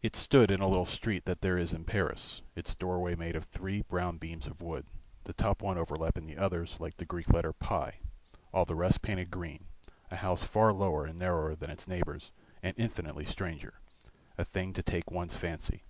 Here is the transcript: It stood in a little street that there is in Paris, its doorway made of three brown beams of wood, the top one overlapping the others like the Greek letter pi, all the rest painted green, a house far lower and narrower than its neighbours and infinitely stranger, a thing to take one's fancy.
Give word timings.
It 0.00 0.16
stood 0.16 0.50
in 0.50 0.62
a 0.62 0.66
little 0.66 0.86
street 0.86 1.26
that 1.26 1.42
there 1.42 1.58
is 1.58 1.74
in 1.74 1.84
Paris, 1.84 2.40
its 2.56 2.74
doorway 2.74 3.14
made 3.14 3.36
of 3.36 3.44
three 3.44 3.82
brown 3.82 4.16
beams 4.16 4.46
of 4.46 4.62
wood, 4.62 4.86
the 5.24 5.34
top 5.34 5.60
one 5.60 5.76
overlapping 5.76 6.24
the 6.26 6.38
others 6.38 6.80
like 6.80 6.96
the 6.96 7.04
Greek 7.04 7.30
letter 7.30 7.52
pi, 7.52 7.98
all 8.50 8.64
the 8.64 8.74
rest 8.74 9.02
painted 9.02 9.30
green, 9.30 9.66
a 10.10 10.16
house 10.16 10.42
far 10.42 10.72
lower 10.72 11.04
and 11.04 11.20
narrower 11.20 11.54
than 11.54 11.68
its 11.68 11.86
neighbours 11.86 12.32
and 12.62 12.74
infinitely 12.78 13.26
stranger, 13.26 13.74
a 14.38 14.44
thing 14.46 14.72
to 14.72 14.82
take 14.82 15.10
one's 15.10 15.36
fancy. 15.36 15.84